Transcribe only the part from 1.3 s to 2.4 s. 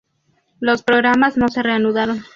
no se reanudaron.